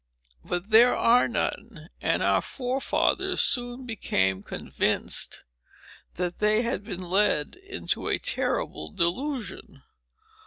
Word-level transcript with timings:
But 0.43 0.71
there 0.71 0.95
are 0.97 1.27
none; 1.27 1.89
and 2.01 2.23
our 2.23 2.41
forefathers 2.41 3.39
soon 3.39 3.85
became 3.85 4.41
convinced, 4.41 5.43
that 6.15 6.39
they 6.39 6.63
had 6.63 6.83
been 6.83 7.03
led 7.03 7.55
into 7.57 8.07
a 8.07 8.17
terrible 8.17 8.89
delusion. 8.89 9.83